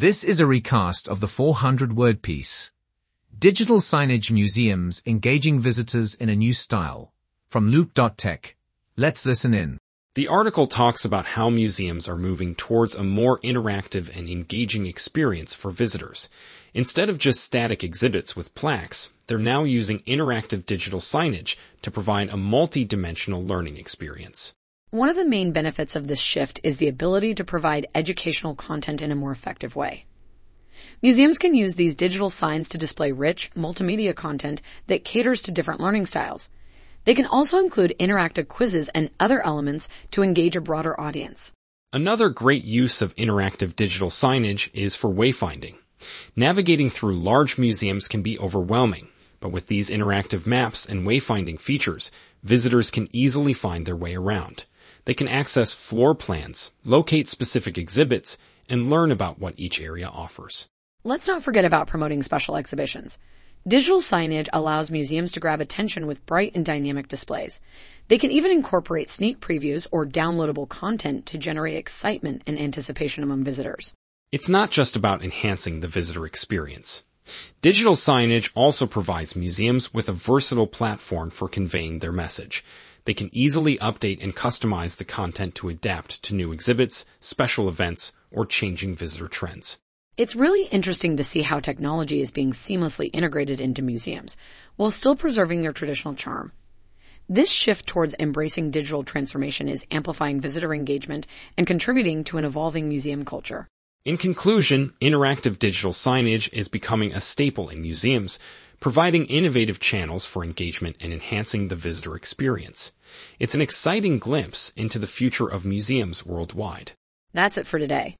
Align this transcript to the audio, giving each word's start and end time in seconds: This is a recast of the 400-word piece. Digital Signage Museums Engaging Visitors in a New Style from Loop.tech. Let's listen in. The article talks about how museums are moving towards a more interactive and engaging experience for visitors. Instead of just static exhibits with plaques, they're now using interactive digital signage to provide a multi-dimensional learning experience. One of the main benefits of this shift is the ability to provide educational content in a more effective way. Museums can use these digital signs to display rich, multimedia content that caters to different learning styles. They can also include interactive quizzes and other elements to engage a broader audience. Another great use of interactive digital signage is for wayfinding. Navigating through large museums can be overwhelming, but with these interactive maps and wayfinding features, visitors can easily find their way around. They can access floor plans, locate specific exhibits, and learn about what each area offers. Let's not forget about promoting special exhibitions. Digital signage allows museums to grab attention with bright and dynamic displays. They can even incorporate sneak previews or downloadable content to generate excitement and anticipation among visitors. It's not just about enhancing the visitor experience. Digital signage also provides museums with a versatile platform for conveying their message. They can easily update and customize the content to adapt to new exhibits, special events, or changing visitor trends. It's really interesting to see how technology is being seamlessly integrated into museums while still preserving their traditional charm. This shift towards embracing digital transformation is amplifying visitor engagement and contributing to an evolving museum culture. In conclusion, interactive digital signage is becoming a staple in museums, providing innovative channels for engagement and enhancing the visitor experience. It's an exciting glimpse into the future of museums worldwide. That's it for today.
This 0.00 0.24
is 0.24 0.40
a 0.40 0.46
recast 0.46 1.10
of 1.10 1.20
the 1.20 1.26
400-word 1.26 2.22
piece. 2.22 2.72
Digital 3.38 3.80
Signage 3.80 4.30
Museums 4.30 5.02
Engaging 5.04 5.60
Visitors 5.60 6.14
in 6.14 6.30
a 6.30 6.34
New 6.34 6.54
Style 6.54 7.12
from 7.50 7.68
Loop.tech. 7.68 8.56
Let's 8.96 9.26
listen 9.26 9.52
in. 9.52 9.76
The 10.14 10.28
article 10.28 10.66
talks 10.66 11.04
about 11.04 11.26
how 11.26 11.50
museums 11.50 12.08
are 12.08 12.16
moving 12.16 12.54
towards 12.54 12.94
a 12.94 13.04
more 13.04 13.40
interactive 13.40 14.08
and 14.16 14.30
engaging 14.30 14.86
experience 14.86 15.52
for 15.52 15.70
visitors. 15.70 16.30
Instead 16.72 17.10
of 17.10 17.18
just 17.18 17.40
static 17.44 17.84
exhibits 17.84 18.34
with 18.34 18.54
plaques, 18.54 19.12
they're 19.26 19.36
now 19.36 19.64
using 19.64 19.98
interactive 20.06 20.64
digital 20.64 21.00
signage 21.00 21.56
to 21.82 21.90
provide 21.90 22.30
a 22.30 22.38
multi-dimensional 22.38 23.44
learning 23.44 23.76
experience. 23.76 24.54
One 24.92 25.08
of 25.08 25.14
the 25.14 25.24
main 25.24 25.52
benefits 25.52 25.94
of 25.94 26.08
this 26.08 26.18
shift 26.18 26.58
is 26.64 26.78
the 26.78 26.88
ability 26.88 27.36
to 27.36 27.44
provide 27.44 27.86
educational 27.94 28.56
content 28.56 29.00
in 29.00 29.12
a 29.12 29.14
more 29.14 29.30
effective 29.30 29.76
way. 29.76 30.04
Museums 31.00 31.38
can 31.38 31.54
use 31.54 31.76
these 31.76 31.94
digital 31.94 32.28
signs 32.28 32.68
to 32.70 32.78
display 32.78 33.12
rich, 33.12 33.52
multimedia 33.54 34.16
content 34.16 34.60
that 34.88 35.04
caters 35.04 35.42
to 35.42 35.52
different 35.52 35.78
learning 35.78 36.06
styles. 36.06 36.50
They 37.04 37.14
can 37.14 37.26
also 37.26 37.58
include 37.58 37.94
interactive 38.00 38.48
quizzes 38.48 38.88
and 38.88 39.10
other 39.20 39.40
elements 39.46 39.88
to 40.10 40.24
engage 40.24 40.56
a 40.56 40.60
broader 40.60 41.00
audience. 41.00 41.52
Another 41.92 42.28
great 42.28 42.64
use 42.64 43.00
of 43.00 43.14
interactive 43.14 43.76
digital 43.76 44.10
signage 44.10 44.70
is 44.74 44.96
for 44.96 45.14
wayfinding. 45.14 45.76
Navigating 46.34 46.90
through 46.90 47.16
large 47.16 47.58
museums 47.58 48.08
can 48.08 48.22
be 48.22 48.40
overwhelming, 48.40 49.06
but 49.38 49.52
with 49.52 49.68
these 49.68 49.88
interactive 49.88 50.48
maps 50.48 50.84
and 50.84 51.06
wayfinding 51.06 51.60
features, 51.60 52.10
visitors 52.42 52.90
can 52.90 53.08
easily 53.12 53.52
find 53.52 53.86
their 53.86 53.96
way 53.96 54.16
around. 54.16 54.64
They 55.04 55.14
can 55.14 55.28
access 55.28 55.72
floor 55.72 56.14
plans, 56.14 56.72
locate 56.84 57.28
specific 57.28 57.78
exhibits, 57.78 58.38
and 58.68 58.90
learn 58.90 59.10
about 59.10 59.38
what 59.38 59.58
each 59.58 59.80
area 59.80 60.08
offers. 60.08 60.66
Let's 61.04 61.26
not 61.26 61.42
forget 61.42 61.64
about 61.64 61.86
promoting 61.86 62.22
special 62.22 62.56
exhibitions. 62.56 63.18
Digital 63.68 64.00
signage 64.00 64.48
allows 64.52 64.90
museums 64.90 65.32
to 65.32 65.40
grab 65.40 65.60
attention 65.60 66.06
with 66.06 66.24
bright 66.24 66.52
and 66.54 66.64
dynamic 66.64 67.08
displays. 67.08 67.60
They 68.08 68.16
can 68.16 68.30
even 68.30 68.50
incorporate 68.50 69.10
sneak 69.10 69.40
previews 69.40 69.86
or 69.90 70.06
downloadable 70.06 70.68
content 70.68 71.26
to 71.26 71.38
generate 71.38 71.76
excitement 71.76 72.42
and 72.46 72.58
anticipation 72.58 73.22
among 73.22 73.44
visitors. 73.44 73.92
It's 74.32 74.48
not 74.48 74.70
just 74.70 74.96
about 74.96 75.22
enhancing 75.22 75.80
the 75.80 75.88
visitor 75.88 76.24
experience. 76.24 77.02
Digital 77.60 77.94
signage 77.94 78.50
also 78.54 78.86
provides 78.86 79.36
museums 79.36 79.92
with 79.92 80.08
a 80.08 80.12
versatile 80.12 80.66
platform 80.66 81.30
for 81.30 81.48
conveying 81.48 81.98
their 81.98 82.12
message. 82.12 82.64
They 83.04 83.14
can 83.14 83.30
easily 83.32 83.76
update 83.78 84.22
and 84.22 84.34
customize 84.34 84.96
the 84.96 85.04
content 85.04 85.54
to 85.56 85.68
adapt 85.68 86.22
to 86.24 86.34
new 86.34 86.52
exhibits, 86.52 87.04
special 87.18 87.68
events, 87.68 88.12
or 88.30 88.46
changing 88.46 88.96
visitor 88.96 89.28
trends. 89.28 89.78
It's 90.16 90.36
really 90.36 90.66
interesting 90.68 91.16
to 91.16 91.24
see 91.24 91.42
how 91.42 91.60
technology 91.60 92.20
is 92.20 92.30
being 92.30 92.52
seamlessly 92.52 93.10
integrated 93.12 93.60
into 93.60 93.80
museums 93.80 94.36
while 94.76 94.90
still 94.90 95.16
preserving 95.16 95.62
their 95.62 95.72
traditional 95.72 96.14
charm. 96.14 96.52
This 97.28 97.50
shift 97.50 97.86
towards 97.86 98.14
embracing 98.18 98.70
digital 98.70 99.04
transformation 99.04 99.68
is 99.68 99.86
amplifying 99.90 100.40
visitor 100.40 100.74
engagement 100.74 101.26
and 101.56 101.66
contributing 101.66 102.24
to 102.24 102.38
an 102.38 102.44
evolving 102.44 102.88
museum 102.88 103.24
culture. 103.24 103.68
In 104.06 104.16
conclusion, 104.16 104.94
interactive 105.02 105.58
digital 105.58 105.92
signage 105.92 106.48
is 106.54 106.68
becoming 106.68 107.12
a 107.12 107.20
staple 107.20 107.68
in 107.68 107.82
museums, 107.82 108.38
providing 108.80 109.26
innovative 109.26 109.78
channels 109.78 110.24
for 110.24 110.42
engagement 110.42 110.96
and 111.00 111.12
enhancing 111.12 111.68
the 111.68 111.76
visitor 111.76 112.16
experience. 112.16 112.92
It's 113.38 113.54
an 113.54 113.60
exciting 113.60 114.18
glimpse 114.18 114.72
into 114.74 114.98
the 114.98 115.06
future 115.06 115.46
of 115.46 115.66
museums 115.66 116.24
worldwide. 116.24 116.92
That's 117.34 117.58
it 117.58 117.66
for 117.66 117.78
today. 117.78 118.08